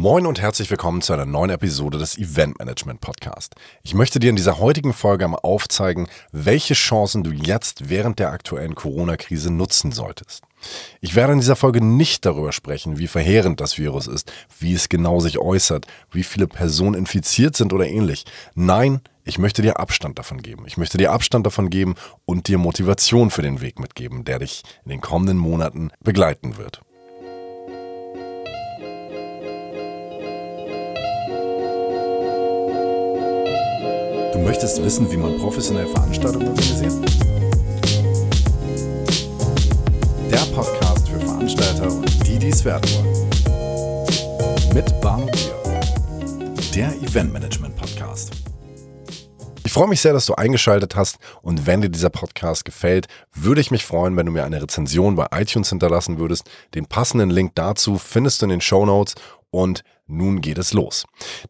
[0.00, 3.56] Moin und herzlich willkommen zu einer neuen Episode des Event Management Podcast.
[3.82, 8.30] Ich möchte dir in dieser heutigen Folge einmal aufzeigen, welche Chancen du jetzt während der
[8.30, 10.44] aktuellen Corona-Krise nutzen solltest.
[11.00, 14.88] Ich werde in dieser Folge nicht darüber sprechen, wie verheerend das Virus ist, wie es
[14.88, 18.24] genau sich äußert, wie viele Personen infiziert sind oder ähnlich.
[18.54, 20.62] Nein, ich möchte dir Abstand davon geben.
[20.68, 24.62] Ich möchte dir Abstand davon geben und dir Motivation für den Weg mitgeben, der dich
[24.84, 26.82] in den kommenden Monaten begleiten wird.
[34.38, 36.92] Du möchtest wissen, wie man professionell Veranstaltungen organisiert?
[40.30, 44.72] Der Podcast für Veranstalter und die, die es werden wollen.
[44.72, 45.82] Mit Barno Bier,
[46.72, 48.30] der Eventmanagement Podcast.
[49.64, 53.60] Ich freue mich sehr, dass du eingeschaltet hast und wenn dir dieser Podcast gefällt, würde
[53.60, 56.48] ich mich freuen, wenn du mir eine Rezension bei iTunes hinterlassen würdest.
[56.76, 59.16] Den passenden Link dazu findest du in den Show Notes
[59.50, 61.04] und nun geht es los.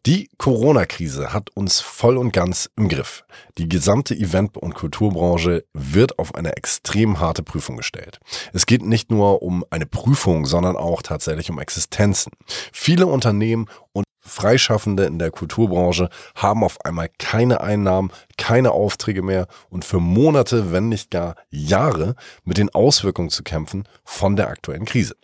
[0.05, 3.23] Die Corona-Krise hat uns voll und ganz im Griff.
[3.57, 8.19] Die gesamte Event- und Kulturbranche wird auf eine extrem harte Prüfung gestellt.
[8.53, 12.33] Es geht nicht nur um eine Prüfung, sondern auch tatsächlich um Existenzen.
[12.71, 19.47] Viele Unternehmen und Freischaffende in der Kulturbranche haben auf einmal keine Einnahmen, keine Aufträge mehr
[19.69, 24.85] und für Monate, wenn nicht gar Jahre mit den Auswirkungen zu kämpfen von der aktuellen
[24.85, 25.15] Krise.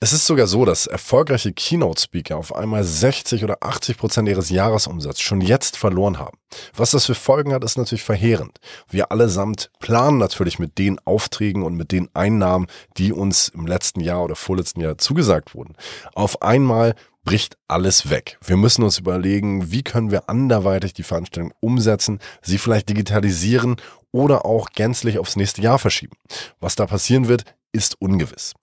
[0.00, 5.20] Es ist sogar so, dass erfolgreiche Keynote-Speaker auf einmal 60 oder 80 Prozent ihres Jahresumsatzes
[5.20, 6.38] schon jetzt verloren haben.
[6.72, 8.60] Was das für Folgen hat, ist natürlich verheerend.
[8.88, 13.98] Wir allesamt planen natürlich mit den Aufträgen und mit den Einnahmen, die uns im letzten
[13.98, 15.74] Jahr oder vorletzten Jahr zugesagt wurden.
[16.14, 18.38] Auf einmal bricht alles weg.
[18.44, 23.74] Wir müssen uns überlegen, wie können wir anderweitig die Veranstaltung umsetzen, sie vielleicht digitalisieren
[24.12, 26.16] oder auch gänzlich aufs nächste Jahr verschieben.
[26.60, 28.54] Was da passieren wird, ist ungewiss.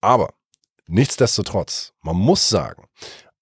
[0.00, 0.28] Aber
[0.86, 2.84] Nichtsdestotrotz, man muss sagen,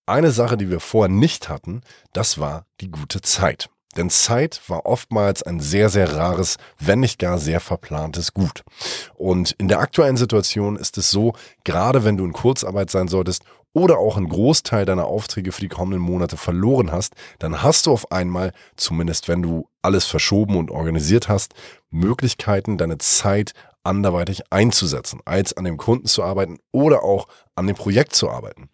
[0.06, 3.68] eine Sache, die wir vorher nicht hatten, das war die gute Zeit.
[3.96, 8.62] Denn Zeit war oftmals ein sehr, sehr rares, wenn nicht gar sehr verplantes Gut.
[9.14, 13.44] Und in der aktuellen Situation ist es so, gerade wenn du in Kurzarbeit sein solltest
[13.74, 17.92] oder auch einen Großteil deiner Aufträge für die kommenden Monate verloren hast, dann hast du
[17.92, 21.54] auf einmal, zumindest wenn du alles verschoben und organisiert hast,
[21.90, 23.52] Möglichkeiten, deine Zeit
[23.84, 28.68] anderweitig einzusetzen, als an dem Kunden zu arbeiten oder auch an dem Projekt zu arbeiten.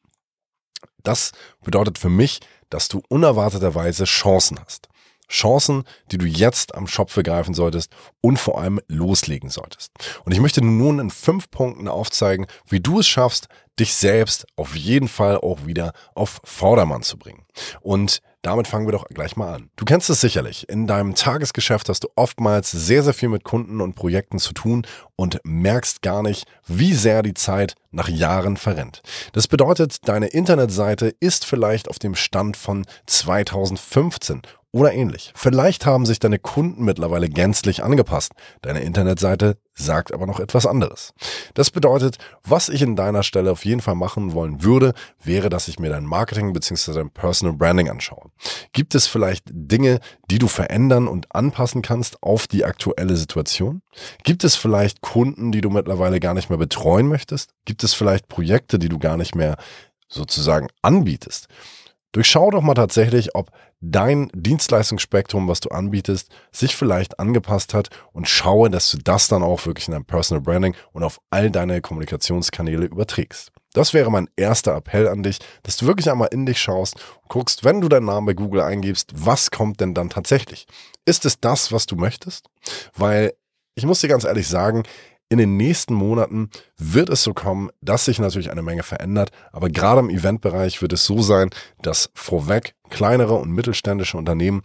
[1.02, 1.32] Das
[1.62, 4.88] bedeutet für mich, dass du unerwarteterweise Chancen hast.
[5.28, 9.92] Chancen, die du jetzt am Shop vergreifen solltest und vor allem loslegen solltest.
[10.24, 14.74] Und ich möchte nun in fünf Punkten aufzeigen, wie du es schaffst, dich selbst auf
[14.74, 17.44] jeden Fall auch wieder auf Vordermann zu bringen.
[17.80, 19.70] Und damit fangen wir doch gleich mal an.
[19.76, 20.68] Du kennst es sicherlich.
[20.68, 24.86] In deinem Tagesgeschäft hast du oftmals sehr, sehr viel mit Kunden und Projekten zu tun
[25.16, 29.02] und merkst gar nicht, wie sehr die Zeit nach Jahren verrennt.
[29.32, 34.42] Das bedeutet, deine Internetseite ist vielleicht auf dem Stand von 2015
[34.78, 35.32] oder ähnlich.
[35.34, 38.32] Vielleicht haben sich deine Kunden mittlerweile gänzlich angepasst.
[38.62, 41.14] Deine Internetseite sagt aber noch etwas anderes.
[41.54, 45.68] Das bedeutet, was ich in deiner Stelle auf jeden Fall machen wollen würde, wäre, dass
[45.68, 46.94] ich mir dein Marketing bzw.
[46.94, 48.30] dein Personal Branding anschaue.
[48.72, 50.00] Gibt es vielleicht Dinge,
[50.30, 53.82] die du verändern und anpassen kannst auf die aktuelle Situation?
[54.24, 57.50] Gibt es vielleicht Kunden, die du mittlerweile gar nicht mehr betreuen möchtest?
[57.64, 59.56] Gibt es vielleicht Projekte, die du gar nicht mehr
[60.08, 61.48] sozusagen anbietest?
[62.12, 68.28] Durchschau doch mal tatsächlich, ob dein Dienstleistungsspektrum, was du anbietest, sich vielleicht angepasst hat und
[68.28, 71.80] schaue, dass du das dann auch wirklich in deinem Personal Branding und auf all deine
[71.80, 73.52] Kommunikationskanäle überträgst.
[73.74, 77.28] Das wäre mein erster Appell an dich, dass du wirklich einmal in dich schaust und
[77.28, 80.66] guckst, wenn du deinen Namen bei Google eingibst, was kommt denn dann tatsächlich?
[81.04, 82.46] Ist es das, was du möchtest?
[82.96, 83.34] Weil
[83.74, 84.84] ich muss dir ganz ehrlich sagen,
[85.28, 89.30] in den nächsten Monaten wird es so kommen, dass sich natürlich eine Menge verändert.
[89.52, 91.50] Aber gerade im Eventbereich wird es so sein,
[91.82, 94.62] dass vorweg kleinere und mittelständische Unternehmen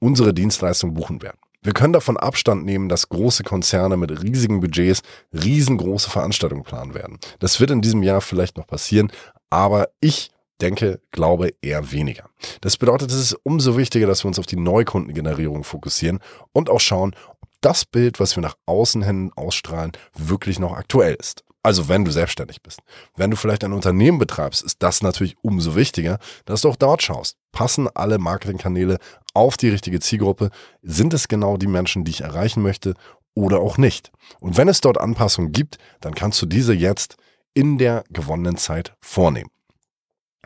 [0.00, 1.38] unsere Dienstleistung buchen werden.
[1.64, 7.18] Wir können davon Abstand nehmen, dass große Konzerne mit riesigen Budgets riesengroße Veranstaltungen planen werden.
[7.38, 9.12] Das wird in diesem Jahr vielleicht noch passieren,
[9.48, 12.30] aber ich denke, glaube eher weniger.
[12.62, 16.20] Das bedeutet, es ist umso wichtiger, dass wir uns auf die Neukundengenerierung fokussieren
[16.52, 17.14] und auch schauen,
[17.64, 21.44] das Bild, was wir nach außen hin ausstrahlen, wirklich noch aktuell ist.
[21.64, 22.80] Also wenn du selbstständig bist.
[23.16, 27.02] Wenn du vielleicht ein Unternehmen betreibst, ist das natürlich umso wichtiger, dass du auch dort
[27.02, 27.36] schaust.
[27.52, 28.98] Passen alle Marketingkanäle
[29.32, 30.50] auf die richtige Zielgruppe?
[30.82, 32.94] Sind es genau die Menschen, die ich erreichen möchte
[33.34, 34.10] oder auch nicht?
[34.40, 37.16] Und wenn es dort Anpassungen gibt, dann kannst du diese jetzt
[37.54, 39.50] in der gewonnenen Zeit vornehmen.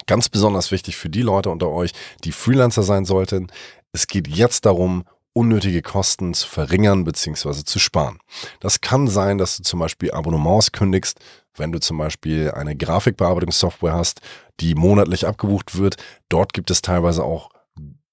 [0.06, 1.92] Ganz besonders wichtig für die Leute unter euch,
[2.24, 3.46] die Freelancer sein sollten.
[3.92, 5.04] Es geht jetzt darum,
[5.37, 7.65] unnötige Kosten zu verringern bzw.
[7.65, 8.19] zu sparen.
[8.61, 11.21] Das kann sein, dass du zum Beispiel Abonnements kündigst,
[11.55, 14.21] wenn du zum Beispiel eine Grafikbearbeitungssoftware hast,
[14.61, 15.97] die monatlich abgebucht wird.
[16.31, 17.50] Dort gibt es teilweise auch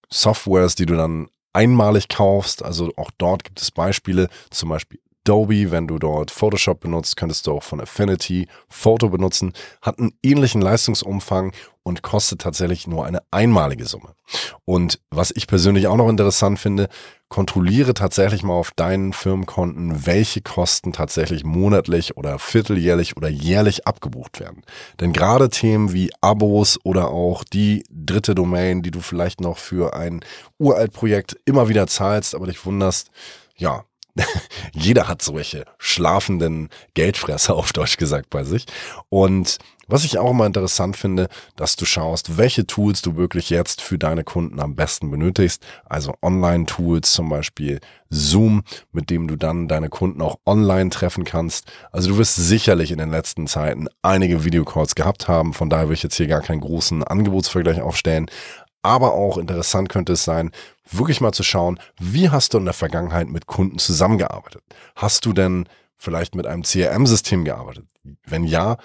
[0.10, 2.64] Softwares, die du dann einmalig kaufst.
[2.64, 7.48] Also auch dort gibt es Beispiele, zum Beispiel Adobe, wenn du dort Photoshop benutzt, könntest
[7.48, 13.22] du auch von Affinity Photo benutzen, hat einen ähnlichen Leistungsumfang und kostet tatsächlich nur eine
[13.32, 14.16] einmalige Summe.
[14.66, 16.88] Und was ich persönlich auch noch interessant finde,
[17.30, 24.40] kontrolliere tatsächlich mal auf deinen Firmenkonten, welche Kosten tatsächlich monatlich oder vierteljährlich oder jährlich abgebucht
[24.40, 24.64] werden.
[25.00, 29.94] Denn gerade Themen wie Abos oder auch die dritte Domain, die du vielleicht noch für
[29.96, 30.22] ein
[30.60, 33.10] Uraltprojekt immer wieder zahlst, aber dich wunderst,
[33.56, 33.84] ja,
[34.74, 38.66] jeder hat solche schlafenden Geldfresser auf Deutsch gesagt bei sich.
[39.10, 39.58] Und
[39.88, 41.28] was ich auch immer interessant finde,
[41.58, 45.62] dass du schaust, welche Tools du wirklich jetzt für deine Kunden am besten benötigst.
[45.86, 48.64] Also Online-Tools, zum Beispiel Zoom,
[48.94, 51.70] mit dem du dann deine Kunden auch online treffen kannst.
[51.92, 55.54] Also du wirst sicherlich in den letzten Zeiten einige Videocalls gehabt haben.
[55.54, 58.28] Von daher will ich jetzt hier gar keinen großen Angebotsvergleich aufstellen.
[58.84, 60.52] Aber auch interessant könnte es sein,
[60.92, 64.62] wirklich mal zu schauen, wie hast du in der Vergangenheit mit Kunden zusammengearbeitet?
[64.96, 67.86] Hast du denn vielleicht mit einem CRM-System gearbeitet?
[68.26, 68.78] Wenn ja,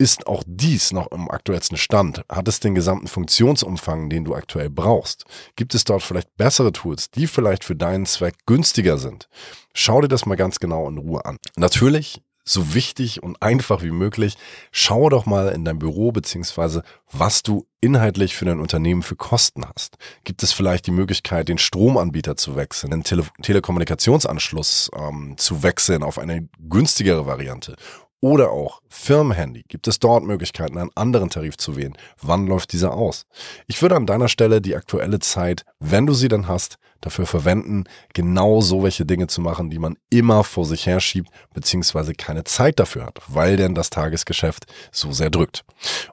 [0.00, 2.24] ist auch dies noch im aktuellsten Stand?
[2.28, 5.24] Hat es den gesamten Funktionsumfang, den du aktuell brauchst?
[5.56, 9.28] Gibt es dort vielleicht bessere Tools, die vielleicht für deinen Zweck günstiger sind?
[9.74, 11.38] Schau dir das mal ganz genau in Ruhe an.
[11.56, 14.36] Natürlich so wichtig und einfach wie möglich,
[14.72, 19.64] schau doch mal in dein Büro beziehungsweise was du inhaltlich für dein Unternehmen für Kosten
[19.64, 19.96] hast.
[20.24, 26.02] Gibt es vielleicht die Möglichkeit, den Stromanbieter zu wechseln, den Tele Telekommunikationsanschluss ähm, zu wechseln
[26.02, 27.76] auf eine günstigere Variante?
[28.20, 29.64] Oder auch Firmenhandy.
[29.68, 31.96] Gibt es dort Möglichkeiten, einen anderen Tarif zu wählen?
[32.20, 33.26] Wann läuft dieser aus?
[33.68, 37.84] Ich würde an deiner Stelle die aktuelle Zeit, wenn du sie dann hast, dafür verwenden,
[38.14, 42.42] genau so welche Dinge zu machen, die man immer vor sich her schiebt, beziehungsweise keine
[42.42, 45.64] Zeit dafür hat, weil denn das Tagesgeschäft so sehr drückt.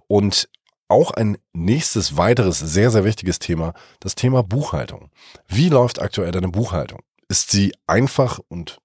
[0.07, 0.47] Und
[0.87, 5.09] auch ein nächstes weiteres sehr, sehr wichtiges Thema, das Thema Buchhaltung.
[5.47, 6.99] Wie läuft aktuell deine Buchhaltung?
[7.27, 8.77] Ist sie einfach und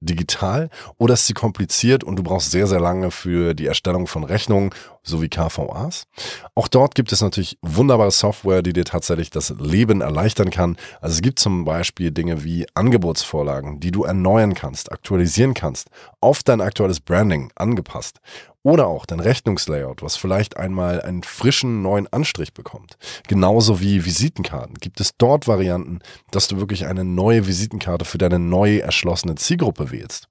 [0.00, 4.24] digital oder ist sie kompliziert und du brauchst sehr, sehr lange für die Erstellung von
[4.24, 4.70] Rechnungen
[5.06, 6.06] sowie KVAs.
[6.54, 10.76] Auch dort gibt es natürlich wunderbare Software, die dir tatsächlich das Leben erleichtern kann.
[11.00, 15.88] Also es gibt zum Beispiel Dinge wie Angebotsvorlagen, die du erneuern kannst, aktualisieren kannst,
[16.20, 18.20] auf dein aktuelles Branding angepasst.
[18.66, 22.98] Oder auch dein Rechnungslayout, was vielleicht einmal einen frischen neuen Anstrich bekommt.
[23.28, 24.74] Genauso wie Visitenkarten.
[24.80, 26.00] Gibt es dort Varianten,
[26.32, 30.26] dass du wirklich eine neue Visitenkarte für deine neu erschlossene Zielgruppe wählst?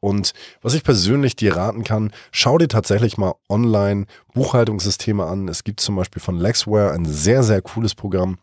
[0.00, 5.48] Und was ich persönlich dir raten kann, schau dir tatsächlich mal online Buchhaltungssysteme an.
[5.48, 8.38] Es gibt zum Beispiel von Lexware ein sehr, sehr cooles Programm.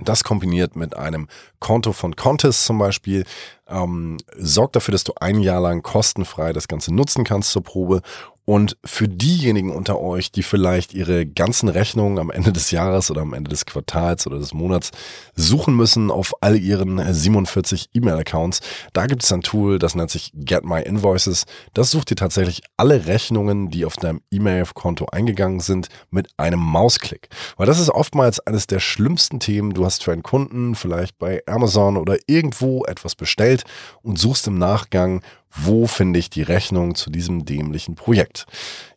[0.00, 1.28] Das kombiniert mit einem
[1.58, 3.24] Konto von Contest zum Beispiel,
[3.68, 8.00] ähm, sorgt dafür, dass du ein Jahr lang kostenfrei das Ganze nutzen kannst zur Probe
[8.44, 13.20] und für diejenigen unter euch, die vielleicht ihre ganzen Rechnungen am Ende des Jahres oder
[13.20, 14.90] am Ende des Quartals oder des Monats
[15.34, 18.60] suchen müssen auf all ihren 47 E-Mail-Accounts,
[18.92, 21.44] da gibt es ein Tool, das nennt sich Get My Invoices.
[21.72, 27.28] Das sucht dir tatsächlich alle Rechnungen, die auf deinem E-Mail-Konto eingegangen sind, mit einem Mausklick.
[27.56, 29.72] Weil das ist oftmals eines der schlimmsten Themen.
[29.72, 33.64] Du hast für einen Kunden vielleicht bei Amazon oder irgendwo etwas bestellt
[34.02, 35.22] und suchst im Nachgang,
[35.54, 38.46] wo finde ich die Rechnung zu diesem dämlichen Projekt?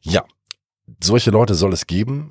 [0.01, 0.23] Ja,
[1.03, 2.29] solche Leute soll es geben.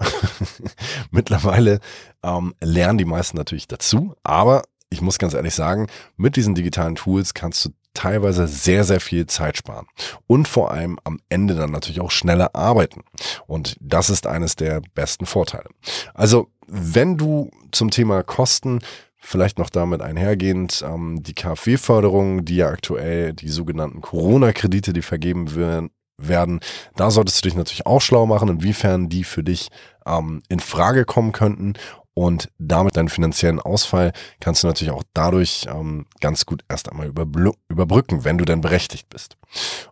[1.11, 1.81] Mittlerweile
[2.23, 6.95] ähm, lernen die meisten natürlich dazu, aber ich muss ganz ehrlich sagen, mit diesen digitalen
[6.95, 9.87] Tools kannst du teilweise sehr, sehr viel Zeit sparen
[10.27, 13.03] und vor allem am Ende dann natürlich auch schneller arbeiten.
[13.47, 15.69] Und das ist eines der besten Vorteile.
[16.13, 18.81] Also, wenn du zum Thema Kosten
[19.27, 25.91] Vielleicht noch damit einhergehend ähm, die KfW-Förderung, die ja aktuell die sogenannten Corona-Kredite, die vergeben
[26.19, 26.61] werden,
[26.95, 29.71] da solltest du dich natürlich auch schlau machen, inwiefern die für dich
[30.05, 31.73] ähm, in Frage kommen könnten.
[32.13, 37.07] Und damit deinen finanziellen Ausfall kannst du natürlich auch dadurch ähm, ganz gut erst einmal
[37.07, 39.39] überbrücken, wenn du dann berechtigt bist.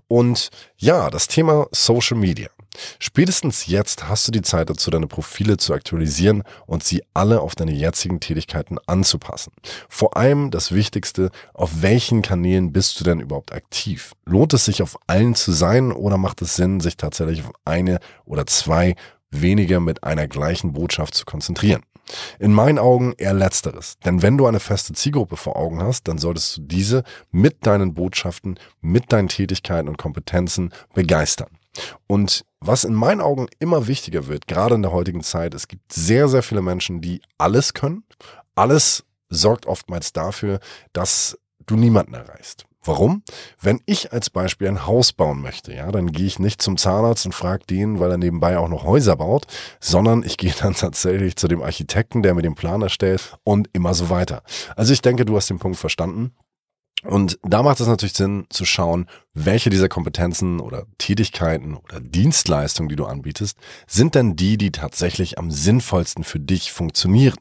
[0.09, 2.51] Und ja, das Thema Social Media.
[2.99, 7.55] Spätestens jetzt hast du die Zeit dazu, deine Profile zu aktualisieren und sie alle auf
[7.55, 9.53] deine jetzigen Tätigkeiten anzupassen.
[9.89, 14.13] Vor allem das Wichtigste, auf welchen Kanälen bist du denn überhaupt aktiv?
[14.25, 17.99] Lohnt es sich auf allen zu sein oder macht es Sinn, sich tatsächlich auf eine
[18.25, 18.97] oder zwei
[19.31, 21.83] weniger mit einer gleichen Botschaft zu konzentrieren?
[22.39, 23.99] In meinen Augen eher letzteres.
[24.05, 27.95] Denn wenn du eine feste Zielgruppe vor Augen hast, dann solltest du diese mit deinen
[27.95, 31.49] Botschaften, mit deinen Tätigkeiten und Kompetenzen begeistern.
[32.07, 35.93] Und was in meinen Augen immer wichtiger wird, gerade in der heutigen Zeit, es gibt
[35.93, 38.05] sehr, sehr viele Menschen, die alles können,
[38.55, 40.61] alles sorgt oftmals dafür,
[40.93, 42.67] dass du niemanden erreichst.
[42.85, 43.23] Warum?
[43.61, 47.25] Wenn ich als Beispiel ein Haus bauen möchte, ja, dann gehe ich nicht zum Zahnarzt
[47.25, 49.47] und frage den, weil er nebenbei auch noch Häuser baut,
[49.79, 53.95] sondern ich gehe dann tatsächlich zu dem Architekten, der mir den Plan erstellt und immer
[53.95, 54.43] so weiter.
[54.75, 56.33] Also ich denke, du hast den Punkt verstanden.
[57.05, 62.89] Und da macht es natürlich Sinn zu schauen, welche dieser Kompetenzen oder Tätigkeiten oder Dienstleistungen,
[62.89, 67.39] die du anbietest, sind denn die, die tatsächlich am sinnvollsten für dich funktionieren.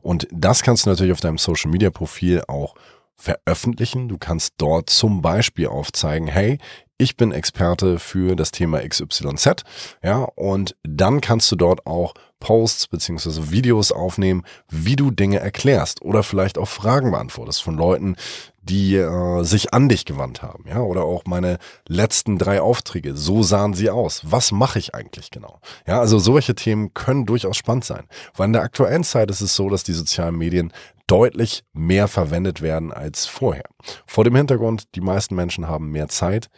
[0.00, 2.74] Und das kannst du natürlich auf deinem Social Media Profil auch
[3.16, 4.08] veröffentlichen.
[4.08, 6.58] Du kannst dort zum Beispiel aufzeigen, hey,
[7.02, 9.64] ich bin Experte für das Thema XYZ,
[10.04, 16.02] ja, und dann kannst du dort auch Posts beziehungsweise Videos aufnehmen, wie du Dinge erklärst
[16.02, 18.16] oder vielleicht auch Fragen beantwortest von Leuten,
[18.62, 23.42] die äh, sich an dich gewandt haben, ja, oder auch meine letzten drei Aufträge, so
[23.42, 24.22] sahen sie aus.
[24.24, 25.60] Was mache ich eigentlich genau?
[25.86, 28.06] Ja, also solche Themen können durchaus spannend sein,
[28.36, 30.72] weil in der aktuellen Zeit ist es so, dass die sozialen Medien
[31.08, 33.64] deutlich mehr verwendet werden als vorher.
[34.06, 36.48] Vor dem Hintergrund, die meisten Menschen haben mehr Zeit,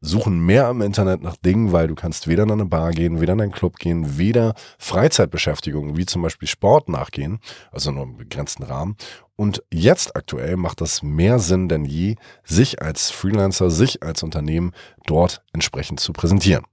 [0.00, 3.32] suchen mehr im Internet nach Dingen, weil du kannst weder in eine Bar gehen, weder
[3.32, 7.40] in einen Club gehen, weder Freizeitbeschäftigungen wie zum Beispiel Sport nachgehen,
[7.72, 8.96] also nur im begrenzten Rahmen.
[9.36, 14.72] Und jetzt aktuell macht das mehr Sinn denn je, sich als Freelancer, sich als Unternehmen
[15.06, 16.64] dort entsprechend zu präsentieren.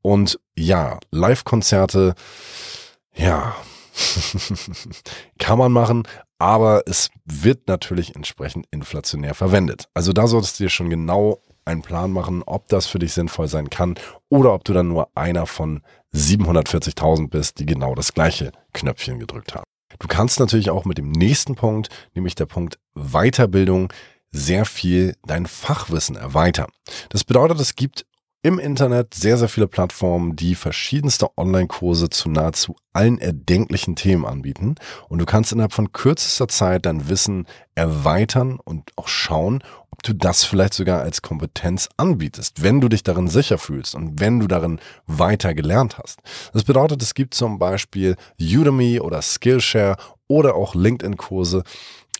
[0.00, 2.14] Und ja, Live-Konzerte,
[3.14, 3.54] ja,
[5.38, 6.04] kann man machen,
[6.38, 9.88] aber es wird natürlich entsprechend inflationär verwendet.
[9.94, 13.48] Also da solltest du dir schon genau einen Plan machen, ob das für dich sinnvoll
[13.48, 13.94] sein kann
[14.28, 15.82] oder ob du dann nur einer von
[16.14, 19.64] 740.000 bist, die genau das gleiche Knöpfchen gedrückt haben.
[19.98, 23.92] Du kannst natürlich auch mit dem nächsten Punkt, nämlich der Punkt Weiterbildung,
[24.30, 26.70] sehr viel dein Fachwissen erweitern.
[27.10, 28.04] Das bedeutet, es gibt
[28.44, 34.74] im Internet sehr, sehr viele Plattformen, die verschiedenste Online-Kurse zu nahezu allen erdenklichen Themen anbieten.
[35.08, 40.12] Und du kannst innerhalb von kürzester Zeit dein Wissen erweitern und auch schauen, ob du
[40.12, 44.46] das vielleicht sogar als Kompetenz anbietest, wenn du dich darin sicher fühlst und wenn du
[44.46, 46.20] darin weiter gelernt hast.
[46.52, 49.96] Das bedeutet, es gibt zum Beispiel Udemy oder Skillshare
[50.28, 51.62] oder auch LinkedIn-Kurse,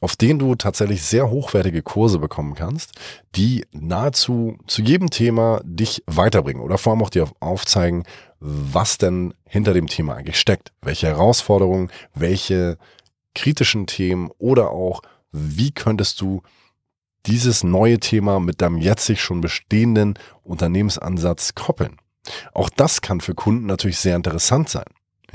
[0.01, 2.93] auf denen du tatsächlich sehr hochwertige Kurse bekommen kannst,
[3.37, 8.05] die nahezu zu jedem Thema dich weiterbringen oder vor allem auch dir aufzeigen,
[8.41, 12.77] was denn hinter dem Thema eigentlich steckt, welche Herausforderungen, welche
[13.35, 15.01] kritischen Themen oder auch
[15.33, 16.43] wie könntest du
[17.27, 21.97] dieses neue Thema mit deinem jetzig schon bestehenden Unternehmensansatz koppeln.
[22.53, 24.85] Auch das kann für Kunden natürlich sehr interessant sein.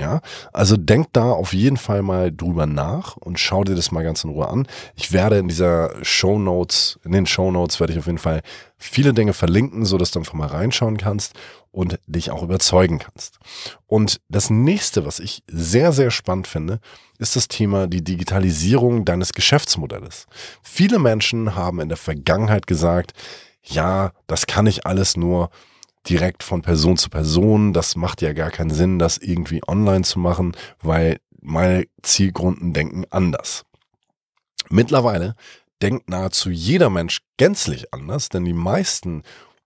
[0.00, 0.22] Ja,
[0.54, 4.24] also denk da auf jeden Fall mal drüber nach und schau dir das mal ganz
[4.24, 4.66] in Ruhe an.
[4.96, 8.40] Ich werde in dieser Show Notes, in den Show Notes werde ich auf jeden Fall
[8.78, 11.34] viele Dinge verlinken, so dass du einfach mal reinschauen kannst
[11.70, 13.40] und dich auch überzeugen kannst.
[13.86, 16.80] Und das nächste, was ich sehr, sehr spannend finde,
[17.18, 20.24] ist das Thema die Digitalisierung deines Geschäftsmodells.
[20.62, 23.12] Viele Menschen haben in der Vergangenheit gesagt,
[23.62, 25.50] ja, das kann ich alles nur
[26.08, 27.72] direkt von Person zu Person.
[27.72, 30.52] Das macht ja gar keinen Sinn, das irgendwie online zu machen,
[30.82, 33.64] weil meine Zielgrunden denken anders.
[34.68, 35.34] Mittlerweile
[35.82, 39.22] denkt nahezu jeder Mensch gänzlich anders, denn die meisten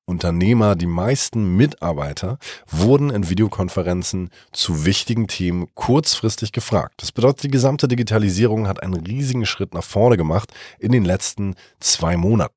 [0.07, 6.95] Unternehmer, die meisten Mitarbeiter wurden in Videokonferenzen zu wichtigen Themen kurzfristig gefragt.
[6.99, 11.55] Das bedeutet, die gesamte Digitalisierung hat einen riesigen Schritt nach vorne gemacht in den letzten
[11.81, 12.55] zwei Monaten.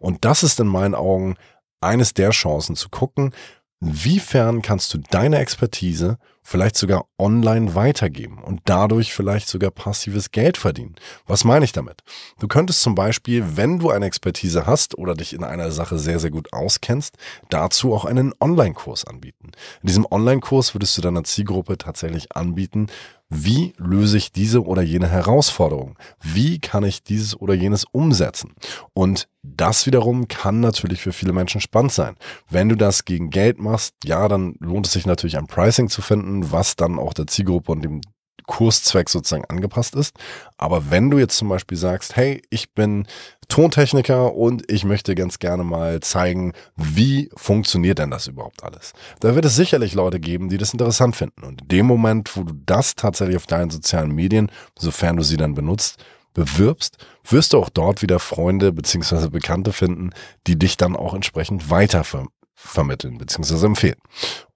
[0.00, 1.36] Und das ist in meinen Augen
[1.82, 3.34] eines der Chancen zu gucken,
[3.80, 10.56] Wiefern kannst du deine Expertise vielleicht sogar online weitergeben und dadurch vielleicht sogar passives Geld
[10.56, 10.96] verdienen?
[11.26, 12.02] Was meine ich damit?
[12.40, 16.18] Du könntest zum Beispiel, wenn du eine Expertise hast oder dich in einer Sache sehr,
[16.18, 17.16] sehr gut auskennst,
[17.48, 19.52] dazu auch einen Online-Kurs anbieten.
[19.82, 22.88] In diesem Online-Kurs würdest du deiner Zielgruppe tatsächlich anbieten,
[23.34, 25.96] wie löse ich diese oder jene Herausforderung?
[26.20, 28.52] Wie kann ich dieses oder jenes umsetzen?
[28.92, 32.16] Und das wiederum kann natürlich für viele Menschen spannend sein.
[32.50, 36.02] Wenn du das gegen Geld machst, ja, dann lohnt es sich natürlich ein Pricing zu
[36.02, 38.00] finden, was dann auch der Zielgruppe und dem
[38.46, 40.16] Kurszweck sozusagen angepasst ist.
[40.56, 43.06] Aber wenn du jetzt zum Beispiel sagst, hey, ich bin
[43.48, 48.92] Tontechniker und ich möchte ganz gerne mal zeigen, wie funktioniert denn das überhaupt alles?
[49.20, 51.44] Da wird es sicherlich Leute geben, die das interessant finden.
[51.44, 55.36] Und in dem Moment, wo du das tatsächlich auf deinen sozialen Medien, sofern du sie
[55.36, 56.02] dann benutzt,
[56.34, 56.96] bewirbst,
[57.28, 60.10] wirst du auch dort wieder Freunde beziehungsweise Bekannte finden,
[60.46, 63.98] die dich dann auch entsprechend weiter ver vermitteln beziehungsweise empfehlen.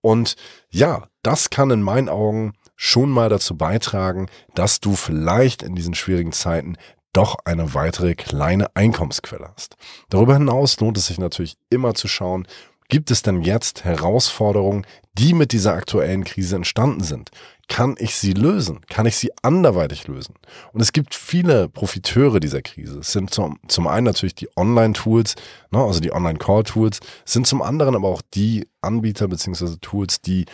[0.06, 0.36] Und
[0.70, 5.96] ja, das kann in meinen Augen schon mal dazu beitragen, dass du vielleicht in diesen
[5.96, 6.76] schwierigen Zeiten
[7.12, 9.74] doch eine weitere kleine Einkommensquelle hast.
[10.08, 12.46] Darüber hinaus lohnt es sich natürlich immer zu schauen,
[12.88, 17.30] Gibt es denn jetzt Herausforderungen, die mit dieser aktuellen Krise entstanden sind?
[17.68, 18.80] Kann ich sie lösen?
[18.88, 20.34] Kann ich sie anderweitig lösen?
[20.72, 23.00] Und es gibt viele Profiteure dieser Krise.
[23.00, 25.34] Es sind zum, zum einen natürlich die Online-Tools,
[25.72, 29.76] ne, also die Online-Call-Tools, sind zum anderen aber auch die Anbieter bzw.
[29.80, 30.46] Tools, die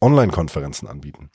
[0.00, 1.30] Online-Konferenzen anbieten.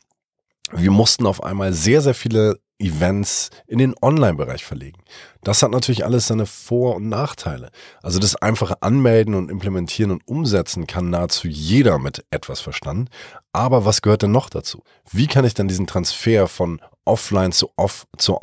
[0.71, 5.01] Wir mussten auf einmal sehr, sehr viele Events in den Online-Bereich verlegen.
[5.43, 7.69] Das hat natürlich alles seine Vor- und Nachteile.
[8.01, 13.09] Also das einfache Anmelden und Implementieren und Umsetzen kann nahezu jeder mit etwas Verstand.
[13.51, 14.83] Aber was gehört denn noch dazu?
[15.11, 18.37] Wie kann ich denn diesen Transfer von offline zu off zu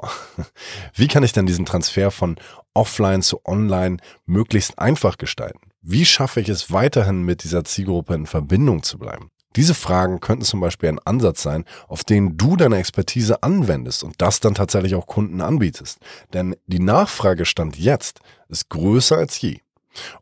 [0.94, 2.36] wie kann ich denn diesen Transfer von
[2.72, 5.60] offline zu online möglichst einfach gestalten?
[5.82, 9.30] Wie schaffe ich es weiterhin mit dieser Zielgruppe in Verbindung zu bleiben?
[9.56, 14.20] Diese Fragen könnten zum Beispiel ein Ansatz sein, auf den du deine Expertise anwendest und
[14.20, 15.98] das dann tatsächlich auch Kunden anbietest.
[16.32, 19.58] Denn die Nachfragestand jetzt ist größer als je.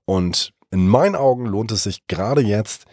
[0.05, 2.85] Und in meinen Augen lohnt es sich gerade jetzt,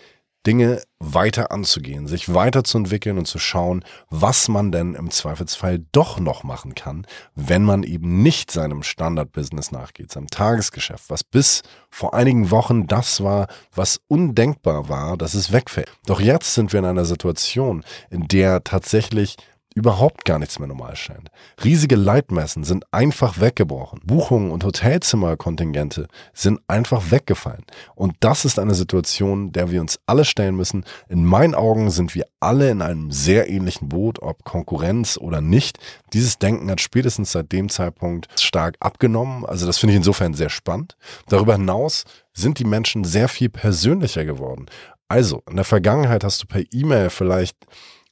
[0.47, 6.43] Dinge weiter anzugehen, sich weiterzuentwickeln und zu schauen, was man denn im Zweifelsfall doch noch
[6.43, 7.05] machen kann,
[7.35, 13.21] wenn man eben nicht seinem Standard-Business nachgeht, seinem Tagesgeschäft, was bis vor einigen Wochen das
[13.23, 15.91] war, was undenkbar war, dass es wegfällt.
[16.05, 19.35] Doch jetzt sind wir in einer Situation, in der tatsächlich
[19.79, 21.29] überhaupt gar nichts mehr normal scheint.
[21.63, 24.01] Riesige Leitmessen sind einfach weggebrochen.
[24.03, 27.63] Buchungen und Hotelzimmerkontingente sind einfach weggefallen.
[27.95, 30.83] Und das ist eine Situation, der wir uns alle stellen müssen.
[31.07, 35.79] In meinen Augen sind wir alle in einem sehr ähnlichen Boot, ob Konkurrenz oder nicht.
[36.13, 39.45] Dieses Denken hat spätestens seit dem Zeitpunkt stark abgenommen.
[39.45, 40.97] Also das finde ich insofern sehr spannend.
[41.29, 44.65] Darüber hinaus sind die Menschen sehr viel persönlicher geworden.
[45.11, 47.57] Also, in der Vergangenheit hast du per E-Mail vielleicht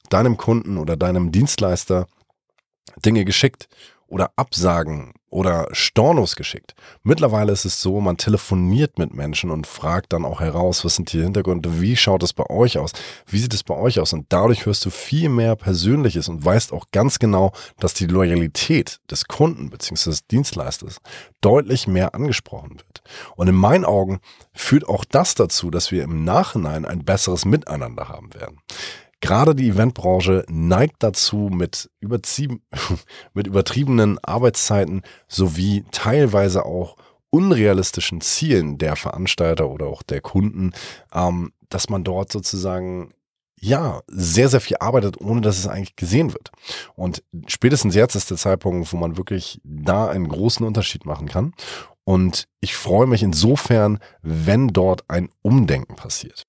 [0.08, 2.06] deinem Kunden oder deinem Dienstleister
[3.04, 3.68] Dinge geschickt
[4.06, 6.74] oder Absagen oder Stornos geschickt.
[7.02, 11.12] Mittlerweile ist es so, man telefoniert mit Menschen und fragt dann auch heraus, was sind
[11.12, 12.92] die Hintergründe, wie schaut es bei euch aus,
[13.26, 16.72] wie sieht es bei euch aus und dadurch hörst du viel mehr Persönliches und weißt
[16.72, 20.10] auch ganz genau, dass die Loyalität des Kunden bzw.
[20.10, 20.98] des Dienstleisters
[21.42, 23.02] deutlich mehr angesprochen wird.
[23.36, 24.20] Und in meinen Augen
[24.54, 28.60] führt auch das dazu, dass wir im Nachhinein ein besseres Miteinander haben werden.
[29.20, 31.90] Gerade die Eventbranche neigt dazu, mit,
[33.34, 36.96] mit übertriebenen Arbeitszeiten sowie teilweise auch
[37.30, 40.72] unrealistischen Zielen der Veranstalter oder auch der Kunden,
[41.12, 43.12] ähm, dass man dort sozusagen
[43.60, 46.52] ja, sehr, sehr viel arbeitet, ohne dass es eigentlich gesehen wird.
[46.94, 51.54] Und spätestens jetzt ist der Zeitpunkt, wo man wirklich da einen großen Unterschied machen kann.
[52.04, 56.46] Und ich freue mich insofern, wenn dort ein Umdenken passiert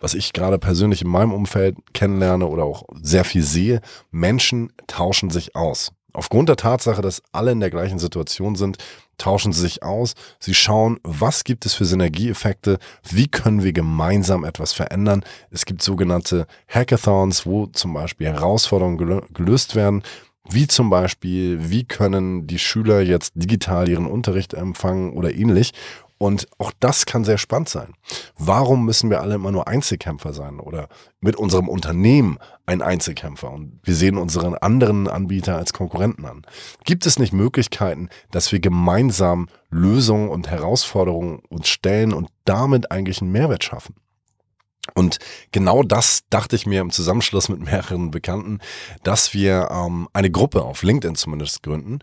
[0.00, 5.30] was ich gerade persönlich in meinem Umfeld kennenlerne oder auch sehr viel sehe, Menschen tauschen
[5.30, 5.92] sich aus.
[6.12, 8.78] Aufgrund der Tatsache, dass alle in der gleichen Situation sind,
[9.18, 10.14] tauschen sie sich aus.
[10.38, 12.78] Sie schauen, was gibt es für Synergieeffekte?
[13.02, 15.24] Wie können wir gemeinsam etwas verändern?
[15.50, 20.04] Es gibt sogenannte Hackathons, wo zum Beispiel Herausforderungen gelöst werden.
[20.48, 25.72] Wie zum Beispiel, wie können die Schüler jetzt digital ihren Unterricht empfangen oder ähnlich.
[26.24, 27.92] Und auch das kann sehr spannend sein.
[28.38, 30.88] Warum müssen wir alle immer nur Einzelkämpfer sein oder
[31.20, 36.46] mit unserem Unternehmen ein Einzelkämpfer und wir sehen unseren anderen Anbieter als Konkurrenten an?
[36.84, 43.20] Gibt es nicht Möglichkeiten, dass wir gemeinsam Lösungen und Herausforderungen uns stellen und damit eigentlich
[43.20, 43.94] einen Mehrwert schaffen?
[44.94, 45.18] Und
[45.52, 48.60] genau das dachte ich mir im Zusammenschluss mit mehreren Bekannten,
[49.02, 51.98] dass wir ähm, eine Gruppe auf LinkedIn zumindest gründen,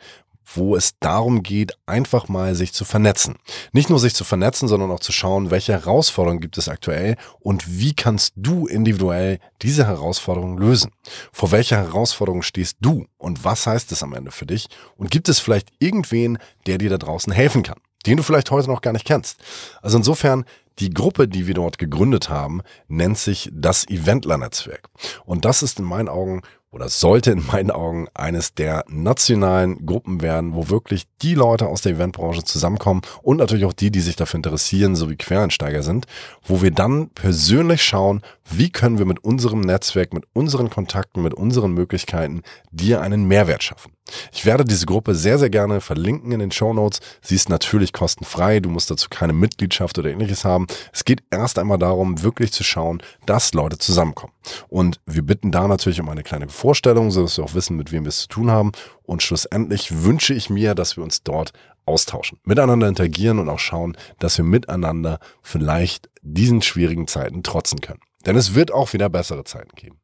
[0.46, 3.36] wo es darum geht, einfach mal sich zu vernetzen.
[3.72, 7.80] Nicht nur sich zu vernetzen, sondern auch zu schauen, welche Herausforderungen gibt es aktuell und
[7.80, 10.92] wie kannst du individuell diese Herausforderungen lösen.
[11.32, 14.68] Vor welcher Herausforderung stehst du und was heißt es am Ende für dich?
[14.98, 17.80] Und gibt es vielleicht irgendwen, der dir da draußen helfen kann?
[18.06, 19.40] den du vielleicht heute noch gar nicht kennst.
[19.82, 20.46] Also insofern,
[20.80, 24.90] die Gruppe, die wir dort gegründet haben, nennt sich das Eventler-Netzwerk.
[25.26, 30.22] Und das ist in meinen Augen oder sollte in meinen Augen eines der nationalen Gruppen
[30.22, 34.16] werden, wo wirklich die Leute aus der Eventbranche zusammenkommen und natürlich auch die, die sich
[34.16, 36.06] dafür interessieren, so wie Quereinsteiger sind,
[36.44, 41.34] wo wir dann persönlich schauen, wie können wir mit unserem Netzwerk, mit unseren Kontakten, mit
[41.34, 43.94] unseren Möglichkeiten dir einen Mehrwert schaffen.
[44.34, 47.00] Ich werde diese Gruppe sehr, sehr gerne verlinken in den Show Notes.
[47.22, 48.60] Sie ist natürlich kostenfrei.
[48.60, 50.68] Du musst dazu keine Mitgliedschaft oder ähnliches haben.
[50.92, 54.34] Es geht erst einmal darum, wirklich zu schauen, dass Leute zusammenkommen.
[54.68, 58.04] Und wir bitten da natürlich um eine kleine Vorstellung, sodass wir auch wissen, mit wem
[58.04, 58.72] wir es zu tun haben.
[59.04, 61.54] Und schlussendlich wünsche ich mir, dass wir uns dort
[61.86, 68.02] austauschen, miteinander interagieren und auch schauen, dass wir miteinander vielleicht diesen schwierigen Zeiten trotzen können.
[68.26, 70.00] Denn es wird auch wieder bessere Zeiten geben.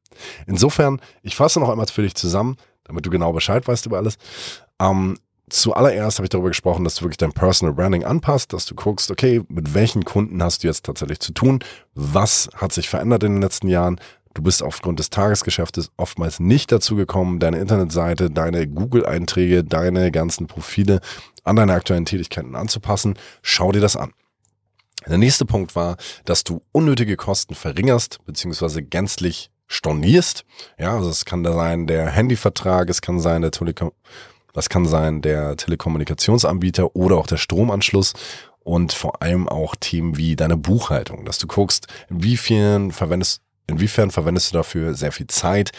[0.47, 4.17] Insofern, ich fasse noch einmal für dich zusammen damit du genau Bescheid weißt über alles.
[4.79, 5.17] Ähm,
[5.49, 9.11] zuallererst habe ich darüber gesprochen, dass du wirklich dein Personal Branding anpasst, dass du guckst,
[9.11, 11.59] okay, mit welchen Kunden hast du jetzt tatsächlich zu tun?
[11.93, 13.99] Was hat sich verändert in den letzten Jahren?
[14.33, 20.47] Du bist aufgrund des Tagesgeschäftes oftmals nicht dazu gekommen, deine Internetseite, deine Google-Einträge, deine ganzen
[20.47, 21.01] Profile
[21.43, 23.17] an deine aktuellen Tätigkeiten anzupassen.
[23.41, 24.11] Schau dir das an.
[25.07, 28.81] Der nächste Punkt war, dass du unnötige Kosten verringerst bzw.
[28.81, 30.45] gänzlich stornierst.
[30.77, 33.91] Ja, also es kann da sein der Handyvertrag, es kann sein der Telekom
[34.53, 38.13] das kann sein der Telekommunikationsanbieter oder auch der Stromanschluss
[38.63, 44.51] und vor allem auch Themen wie deine Buchhaltung, dass du guckst, inwiefern verwendest Inwiefern verwendest
[44.51, 45.71] du dafür sehr viel Zeit?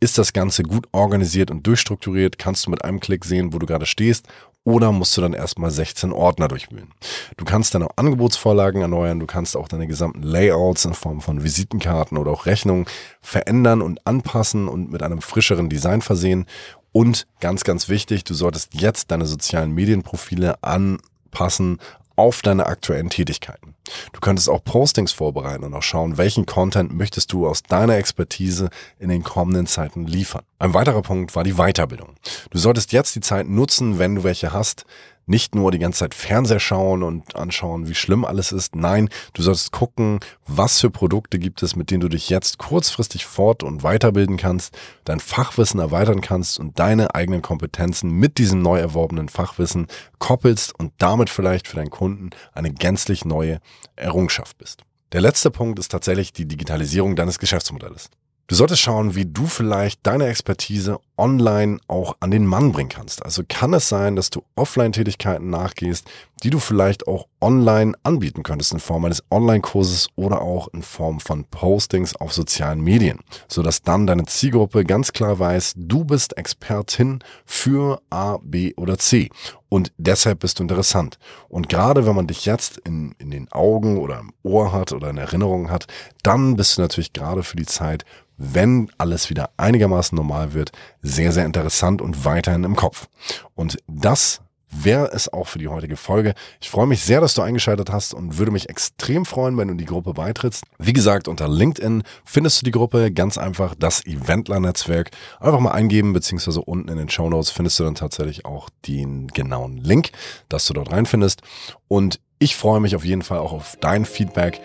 [0.00, 2.38] Ist das Ganze gut organisiert und durchstrukturiert?
[2.38, 4.26] Kannst du mit einem Klick sehen, wo du gerade stehst?
[4.64, 6.92] Oder musst du dann erstmal 16 Ordner durchwühlen?
[7.38, 12.18] Du kannst deine Angebotsvorlagen erneuern, du kannst auch deine gesamten Layouts in Form von Visitenkarten
[12.18, 12.84] oder auch Rechnungen
[13.22, 16.46] verändern und anpassen und mit einem frischeren Design versehen.
[16.92, 21.78] Und ganz, ganz wichtig, du solltest jetzt deine sozialen Medienprofile anpassen
[22.16, 23.69] auf deine aktuellen Tätigkeiten.
[24.12, 28.70] Du könntest auch Postings vorbereiten und auch schauen, welchen Content möchtest du aus deiner Expertise
[28.98, 30.42] in den kommenden Zeiten liefern.
[30.58, 32.14] Ein weiterer Punkt war die Weiterbildung.
[32.50, 34.84] Du solltest jetzt die Zeit nutzen, wenn du welche hast,
[35.30, 38.74] nicht nur die ganze Zeit Fernseher schauen und anschauen, wie schlimm alles ist.
[38.74, 43.24] Nein, du solltest gucken, was für Produkte gibt es, mit denen du dich jetzt kurzfristig
[43.24, 48.78] fort- und weiterbilden kannst, dein Fachwissen erweitern kannst und deine eigenen Kompetenzen mit diesem neu
[48.80, 49.86] erworbenen Fachwissen
[50.18, 53.60] koppelst und damit vielleicht für deinen Kunden eine gänzlich neue
[53.94, 54.82] Errungenschaft bist.
[55.12, 58.10] Der letzte Punkt ist tatsächlich die Digitalisierung deines Geschäftsmodells.
[58.50, 63.24] Du solltest schauen, wie du vielleicht deine Expertise online auch an den Mann bringen kannst.
[63.24, 66.10] Also kann es sein, dass du Offline-Tätigkeiten nachgehst,
[66.42, 71.20] die du vielleicht auch online anbieten könntest in Form eines Online-Kurses oder auch in Form
[71.20, 77.20] von Postings auf sozialen Medien, sodass dann deine Zielgruppe ganz klar weiß, du bist Expertin
[77.44, 79.30] für A, B oder C
[79.70, 81.18] und deshalb bist du interessant.
[81.48, 85.08] Und gerade wenn man dich jetzt in, in den Augen oder im Ohr hat oder
[85.08, 85.86] in Erinnerung hat,
[86.22, 88.04] dann bist du natürlich gerade für die Zeit,
[88.36, 93.08] wenn alles wieder einigermaßen normal wird, sehr, sehr interessant und weiterhin im Kopf.
[93.54, 96.34] Und das wäre es auch für die heutige Folge.
[96.60, 99.74] Ich freue mich sehr, dass du eingeschaltet hast und würde mich extrem freuen, wenn du
[99.74, 100.64] die Gruppe beitrittst.
[100.78, 105.10] Wie gesagt, unter LinkedIn findest du die Gruppe ganz einfach das Eventler-Netzwerk.
[105.40, 109.28] Einfach mal eingeben, beziehungsweise unten in den Show Notes findest du dann tatsächlich auch den
[109.28, 110.10] genauen Link,
[110.48, 111.42] dass du dort reinfindest.
[111.88, 114.62] Und ich freue mich auf jeden Fall auch auf dein Feedback.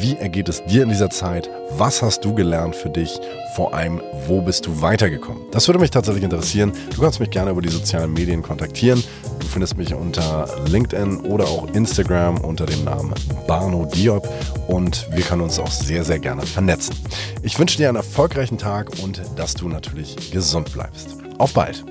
[0.00, 1.50] Wie ergeht es dir in dieser Zeit?
[1.76, 3.20] Was hast du gelernt für dich?
[3.54, 5.42] Vor allem, wo bist du weitergekommen?
[5.50, 6.72] Das würde mich tatsächlich interessieren.
[6.94, 9.04] Du kannst mich gerne über die sozialen Medien kontaktieren.
[9.40, 13.12] Du findest mich unter LinkedIn oder auch Instagram unter dem Namen
[13.46, 14.26] Barno Diop
[14.66, 16.96] und wir können uns auch sehr, sehr gerne vernetzen.
[17.42, 21.18] Ich wünsche dir einen erfolgreichen Tag und dass du natürlich gesund bleibst.
[21.36, 21.84] Auf bald!